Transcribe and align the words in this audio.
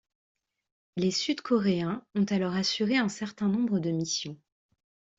Les 0.95 1.11
Sud-Coréens 1.11 2.01
ont 2.15 2.25
alors 2.31 2.55
assuré 2.55 2.97
un 2.97 3.07
certain 3.07 3.47
nombre 3.49 3.77
de 3.77 3.91
missions. 3.91 4.35